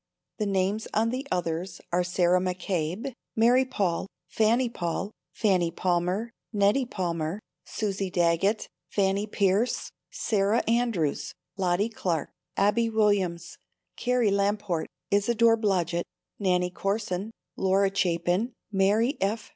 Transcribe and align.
The 0.39 0.47
names 0.47 0.87
on 0.95 1.11
the 1.11 1.27
others 1.31 1.79
are 1.91 2.03
Sarah 2.03 2.39
McCabe, 2.39 3.13
Mary 3.35 3.63
Paul, 3.65 4.07
Fannie 4.27 4.67
Paul, 4.67 5.11
Fannie 5.31 5.69
Palmer, 5.69 6.31
Nettie 6.51 6.87
Palmer, 6.87 7.39
Susie 7.65 8.09
Daggett, 8.09 8.67
Fannie 8.89 9.27
Pierce, 9.27 9.91
Sarah 10.09 10.63
Andrews, 10.67 11.33
Lottie 11.55 11.87
Clark, 11.89 12.31
Abbie 12.57 12.89
Williams, 12.89 13.59
Carrie 13.95 14.31
Lamport, 14.31 14.87
Isadore 15.11 15.55
Blodgett, 15.57 16.07
Nannie 16.39 16.71
Corson, 16.71 17.29
Laura 17.55 17.95
Chapin, 17.95 18.53
Mary 18.71 19.17
F. 19.21 19.49